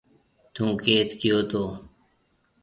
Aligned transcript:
ٿُون 0.53 0.69
ڪيٿ 0.83 1.09
گيو 1.21 1.39
تو 1.49 1.63